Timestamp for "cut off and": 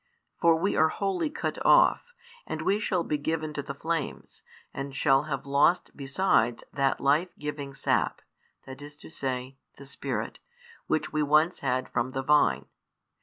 1.29-2.63